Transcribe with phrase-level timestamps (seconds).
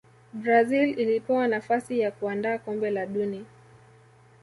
[0.33, 3.45] brazil ilipewa nafasi ya kuandaa kombe la duni